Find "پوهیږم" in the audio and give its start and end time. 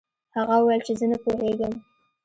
1.23-1.73